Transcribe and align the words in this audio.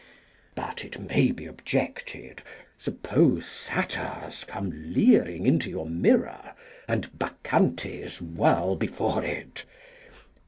But, 0.55 0.83
it 0.83 0.97
may 0.97 1.29
be 1.29 1.45
objected, 1.45 2.41
suppose 2.79 3.45
Satyrs 3.45 4.45
come 4.45 4.71
leering 4.95 5.45
into 5.45 5.69
your 5.69 5.85
mirror 5.85 6.53
and 6.87 7.19
Bacchantes 7.19 8.19
whirl 8.19 8.75
before 8.75 9.23
it? 9.23 9.63